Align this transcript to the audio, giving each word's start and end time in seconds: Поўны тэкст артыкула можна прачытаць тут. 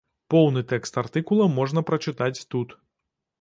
Поўны 0.33 0.63
тэкст 0.71 0.97
артыкула 1.01 1.47
можна 1.59 1.85
прачытаць 1.91 2.45
тут. 2.55 2.75